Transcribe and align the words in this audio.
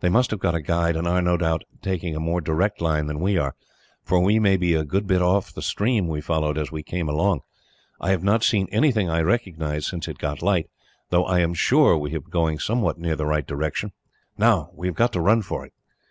They 0.00 0.08
must 0.08 0.30
have 0.30 0.40
got 0.40 0.54
a 0.54 0.62
guide, 0.62 0.96
and 0.96 1.06
are, 1.06 1.20
no 1.20 1.36
doubt, 1.36 1.64
taking 1.82 2.16
a 2.16 2.18
more 2.18 2.40
direct 2.40 2.80
line 2.80 3.04
than 3.04 3.20
we 3.20 3.36
are, 3.36 3.54
for 4.02 4.18
we 4.18 4.38
may 4.38 4.56
be 4.56 4.72
a 4.72 4.82
good 4.82 5.06
bit 5.06 5.20
off 5.20 5.52
the 5.52 5.60
stream 5.60 6.08
we 6.08 6.22
followed 6.22 6.56
as 6.56 6.72
we 6.72 6.82
came 6.82 7.06
along. 7.06 7.42
I 8.00 8.08
have 8.10 8.24
not 8.24 8.42
seen 8.42 8.66
anything 8.72 9.10
I 9.10 9.20
recognise, 9.20 9.86
since 9.86 10.08
it 10.08 10.16
got 10.16 10.40
light, 10.40 10.70
though 11.10 11.26
I 11.26 11.40
am 11.40 11.52
sure 11.52 11.98
we 11.98 12.12
have 12.12 12.22
been 12.24 12.30
going 12.30 12.58
somewhere 12.60 12.94
near 12.96 13.14
the 13.14 13.26
right 13.26 13.46
direction. 13.46 13.92
Now, 14.38 14.70
we 14.72 14.86
have 14.86 14.96
got 14.96 15.12
to 15.12 15.20
run 15.20 15.42
for 15.42 15.66
it." 15.66 15.74